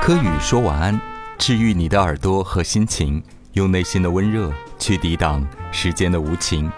[0.00, 1.00] 柯宇说晚安，
[1.38, 6.70] 治愈你的耳朵和心情，用内心的温热去抵挡时间的无情。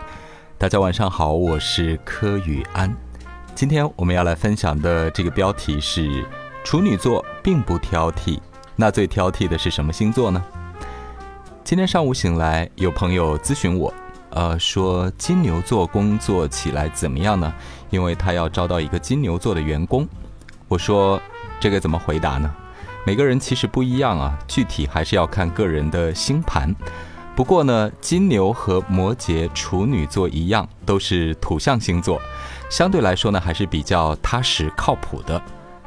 [0.58, 2.94] 大家晚上好，我是柯宇安。
[3.54, 6.26] 今天我们要来分享的这个标题是：
[6.64, 8.38] 处女座并不挑剔，
[8.76, 10.42] 那最挑剔的是什么星座呢？
[11.62, 13.92] 今天上午醒来，有朋友咨询我，
[14.30, 17.52] 呃，说金牛座工作起来怎么样呢？
[17.88, 20.06] 因为他要招到一个金牛座的员工。
[20.68, 21.20] 我说
[21.58, 22.54] 这个怎么回答呢？
[23.06, 26.74] 每个人其实不一样啊，具体还是要看个人的星盘。
[27.36, 32.18] 不过呢，金牛和摩羯、处女座一样，都是土象星座，
[32.70, 35.40] 相对来说呢，还是比较踏实靠谱的。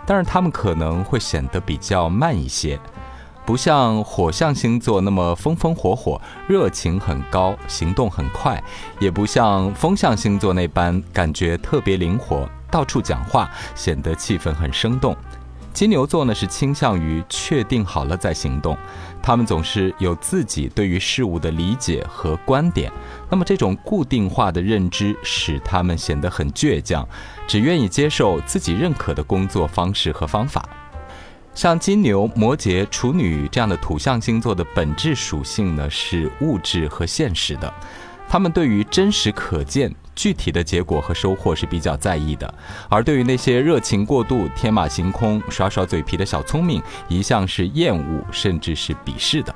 [0.06, 2.80] 但是他们可能会显得比较慢一些，
[3.46, 8.64] 不像火象星座那么风风火火、热情很高、行动很快，
[9.00, 15.18] 也不像风象星座那般感觉特别灵活，到处讲话，显得气氛很生动。
[15.78, 18.76] 金牛座呢是倾向于确定好了再行动，
[19.22, 22.92] 他们总是有自己对于事物的理解和观点。
[23.30, 27.08] 那么这种固定化的认知使他们显得很倔强，
[27.46, 30.68] 只愿意接受自己认可的工作方式和方法。
[31.54, 37.72] 像金牛、摩羯、处女这样的土象星座的本质属性呢是物质和现实的，
[38.28, 39.94] 他们对于真实可见。
[40.16, 42.52] 具体的结果和收获是比较在意的，
[42.90, 49.54] 而对于那些热情过度、天马行空、耍耍嘴皮的小聪明，一向是厌恶甚至是鄙视的。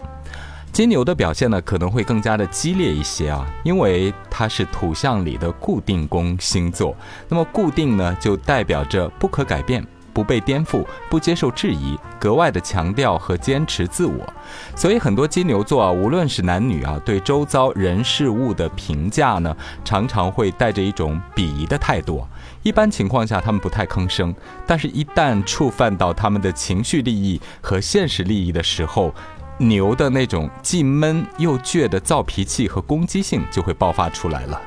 [0.72, 6.96] 金牛的表现呢，可能会更加的激烈一些啊，因为它是土象里的固定宫星座。
[7.28, 9.84] 那么固定呢，就代表着不可改变。
[10.14, 14.34] 不被颠覆，不接受质疑，格外的强调和坚持自我，
[14.76, 22.26] 所以很多金牛座啊，无论是男女啊，对周遭人事物的评价呢，常常会带着一种鄙夷的态度。
[22.64, 24.34] 一般情况下，他们不太吭声，
[24.68, 29.14] 但是一旦触犯到他们的情绪利益和现实利益的时候，
[29.58, 34.62] 牛的那种既闷又倔的躁脾气和攻击性就会爆发出来了。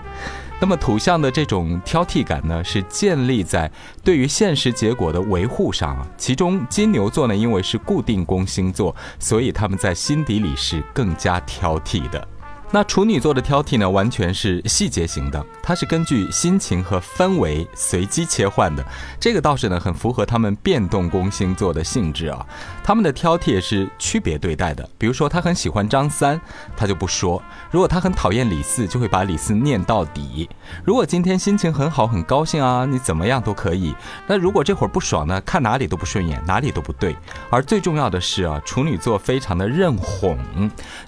[0.60, 3.70] 那么土象的这种挑剔感呢，是建立在
[4.02, 6.06] 对于现实结果的维护上啊。
[6.16, 12.26] 其中金牛座呢，因为是固定宫星座，所以他们在心底里是更加挑剔的。
[12.74, 18.84] 那处女座的挑剔呢，完全是细节型的，它是根据心情和氛围随机切换的。
[19.20, 22.44] 这个倒是呢，很符合他们变动宫星座的性质啊。
[22.82, 24.90] 他们的挑剔也是区别对待的。
[24.98, 26.40] 比如说，他很喜欢张三，
[26.76, 27.40] 他就不说；
[27.70, 30.50] 如果他很讨厌李四，就会把李四念到底。
[30.82, 33.94] 如果今天心情很好，很高兴啊，你怎么样都可以。
[34.26, 37.14] 那如果这会儿不爽呢，看哪里都不顺眼，哪里都不对。
[37.50, 40.36] 而最重要的是啊，处女座非常的认哄，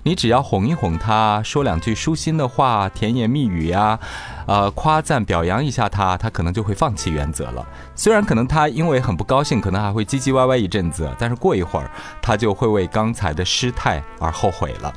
[0.05, 1.43] 你只要哄一哄他。
[1.57, 3.99] 说两句舒心的话，甜言蜜语呀，
[4.47, 7.67] 呃，夸赞表扬一下他，他可能就会放弃原则了。
[7.95, 11.91] 虽然可能他因为很不高兴，可能还会唧唧歪歪一阵子，但是过一会儿
[12.21, 14.93] 他就会为刚才的失态而后悔了。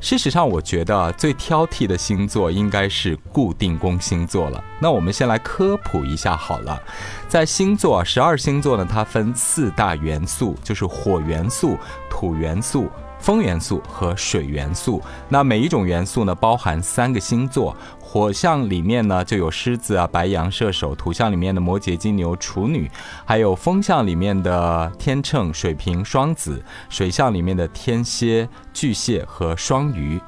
[0.00, 4.64] 事实上，我觉得最挑剔的星座应该是固定宫星座了。
[4.78, 6.80] 那我们先来科普一下好了，
[7.28, 11.76] 在星座十二星座呢，它分四大元素，就是火元素、
[12.08, 12.88] 土元素。
[13.24, 17.74] 风元素和水元素，那每一种元素呢，包含三个星座。
[17.98, 22.86] 火象里面呢，就有狮子啊、白羊、射手；土象里面的摩羯、金牛、处女；
[23.24, 30.20] 还有风象里面的天秤、水瓶、双子；水象里面的天蝎、巨蟹和双鱼。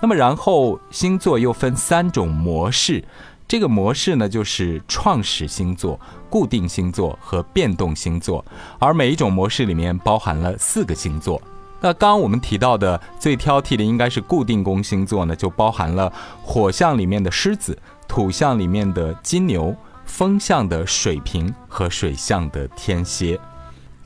[0.00, 3.02] 那么，然后星座又分三种模式，
[3.48, 5.98] 这个模式呢，就是创始星座、
[6.30, 8.44] 固定星座和变动星座，
[8.78, 11.42] 而每一种模式里面包含了四个星座。
[11.86, 19.72] 那刚刚我们提到的最挑剔的应该是固定宫星座呢，就包含了火象里面的狮子、土象里面的金牛、
[20.04, 23.38] 风象的水瓶和水象的天蝎。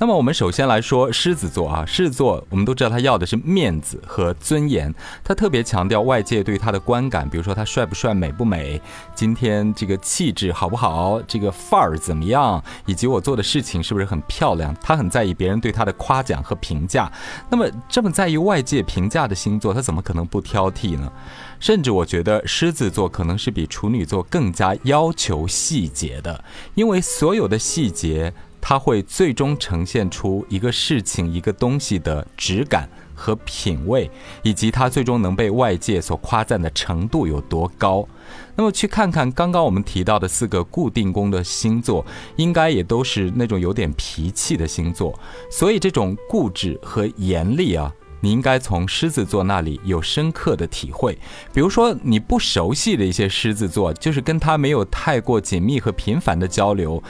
[0.00, 8.80] 那么我们首先来说狮子座啊，狮子座我们都知道他要的是面子和尊严，他特别强调外界对他的观感，比如说他帅不帅、美不美，
[9.14, 17.12] 今天这个气质好不好，这个范儿怎么样，以及我做的事情是不是很漂亮，他很在意别人对他的夸奖和评价。
[17.50, 21.12] 那么这么在意外界评价的星座，他怎么可能不挑剔呢？
[21.58, 26.42] 甚至我觉得狮子座可能是比处女座更加要求细节的，
[26.74, 28.32] 因为所有的细节。
[28.60, 34.10] 它会最终呈现出一个事情、一个东西的质感和品味，
[34.42, 38.06] 以及它最终能被外界所夸赞的程度有多高。
[38.54, 42.04] 那么，去看看刚刚我们提到的四个固定宫的星座，
[42.36, 45.18] 应该也都是那种有点脾气的星座。
[45.50, 51.18] 所以，这种固执和严厉啊，你应该从狮子座那里有深刻的体会。
[51.52, 57.02] 比如说，你不熟悉的一些狮子座，就是跟他没有太过紧密和频繁的交流。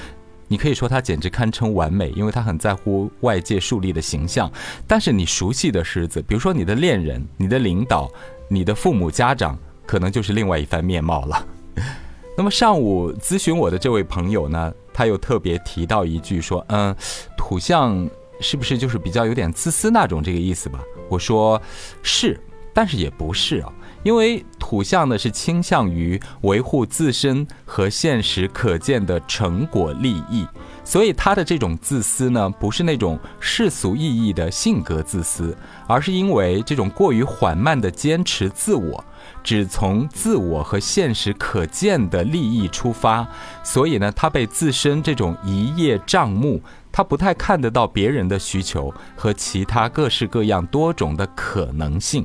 [0.50, 4.50] 你可以说他简直堪称完美，因为他很在乎外界树立的形象。
[4.84, 8.10] 但是你熟悉的狮子，比如说你的恋人、你的领导、
[8.48, 9.56] 你的父母、家长，
[9.86, 11.46] 可能就是另外一番面貌了。
[12.36, 16.92] 那么上午咨询我的这位朋友呢，他又特别提到一句说：“嗯，
[17.36, 18.10] 土象
[18.40, 21.62] 是不是就是比较有点自私那种这个意思吧？”我说
[22.02, 22.40] 是，
[22.74, 30.46] 但是也不是啊，因为土象呢是倾向于维护自身和现实可见的成果利益，
[30.84, 35.56] 所以他的这种自私呢，不是那种世俗意义的性格自私，
[35.88, 39.04] 而是因为这种过于缓慢的坚持自我。
[39.42, 43.26] 只从自我和现实可见的利益出发，
[43.64, 46.62] 所以呢，他被自身这种一叶障目，
[46.92, 52.24] 他不太看得到别人的需求和其他各式各样多种的可能性。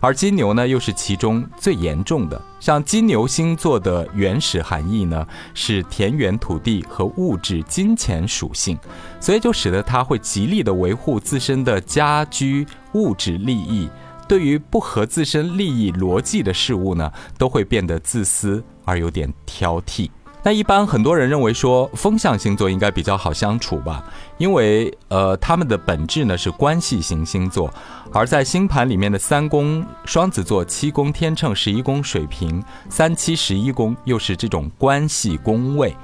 [0.00, 2.40] 而金牛呢，又是其中最严重的。
[2.58, 8.78] 像金牛星座的原始含义呢，是田园土地和物质金钱属性，
[9.20, 13.88] 所以就使得他会极力的维护自身的家居物质利益。
[14.26, 20.08] 对于不合自身利益逻辑的事物呢，都会变得自私而有点挑剔。
[20.42, 24.02] 那一般很多人认为说风象星座应该比较好相处吧，
[24.38, 27.72] 因为呃他们的本质呢是关系型星座，
[28.12, 35.94] 而在星盘里面的三宫双子座、七宫天秤、十一宫水瓶、三七十一宫又是这种关系宫位。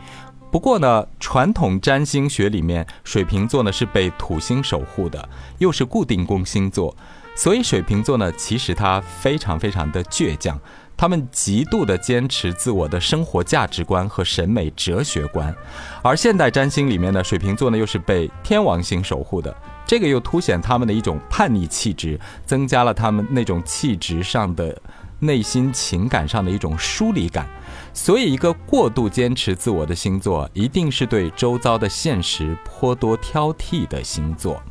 [0.50, 5.28] 不过呢，传统占星学里面水瓶座呢是被土星守护的，
[5.58, 6.94] 又是固定宫星座。
[7.34, 10.58] 所以水瓶座呢，其实他非常非常的倔强，
[10.96, 15.54] 他们极度的坚持自我的生活价值观和审美哲学观，
[16.02, 19.54] 而现代占星里面呢，水瓶座呢又是被天王星守护的，
[19.86, 24.80] 这个又凸显他们的一种叛逆气质，增加了他们那种气质上的、
[25.20, 27.46] 内心情感上的一种疏离感。
[27.92, 34.62] 所以，一个过度坚持自我的星座，一定是对周遭的现实颇多挑剔的星座。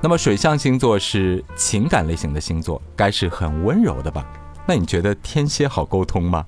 [0.00, 4.26] 那么水象星座是情感类型的星座，该是很温柔的吧？
[4.66, 6.44] 那你觉得天蝎好沟通吗？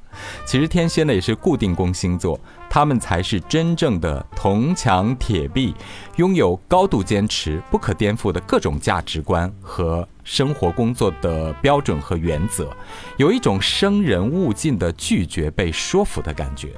[0.47, 2.41] 其实天蝎呢也是固定宫星座，
[2.71, 5.75] 他们才是真正的铜墙铁壁，
[6.17, 12.75] 拥有高度坚持、不可颠覆的各种价值观和生活工作的标准和原则，
[13.19, 16.71] 有一种生人勿近的拒绝被说服的感觉。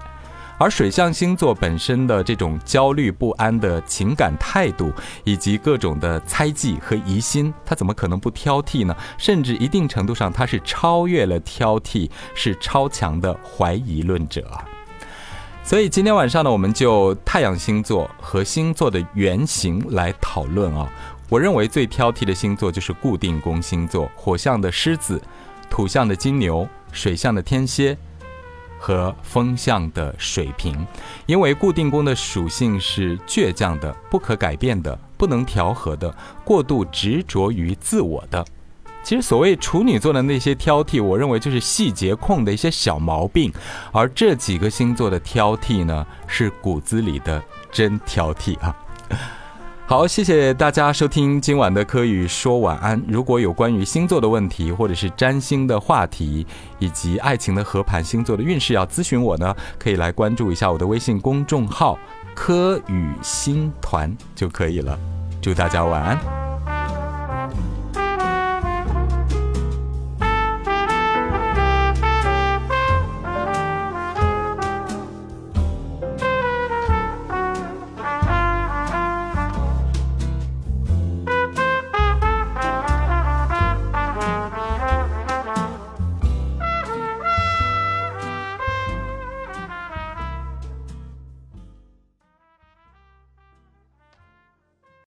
[0.58, 8.94] 而水象星座本身的这种焦虑不安的情感态度，以及各种的猜忌和疑心，他怎么可能不挑剔呢？
[9.16, 14.50] 甚至一定程度上，他是超越了挑剔，是超强的怀疑论者。
[15.62, 20.90] 所以今天晚上呢，我们就太阳星座和星座的原型来讨论啊。
[21.28, 25.22] 我认为最挑剔的星座就是固定宫星座：火象的狮子、
[25.70, 27.96] 土象的金牛、水象的天蝎。
[28.78, 30.86] 和风向的水平，
[31.26, 36.14] 因为固定宫的属性是倔强的、不可改变的、不能调和的、
[36.44, 38.44] 过度执着于自我的。
[39.02, 43.50] 其实，所谓处女座的那些挑剔，我认为就是细节控的一些小毛病，
[43.90, 48.74] 而这几个星座的挑剔呢，是骨子里的真挑剔啊。
[49.88, 53.02] 好，谢谢大家收听今晚的科宇说晚安。
[53.08, 56.46] 如果有关于星座的问题，或者是占星的话题，
[56.78, 61.98] 以及爱情的合盘星座的运势要咨询我呢，可以来关注一下我的微信公众号
[62.36, 64.98] “科宇星团”就可以了。
[65.40, 66.37] 祝大家晚安。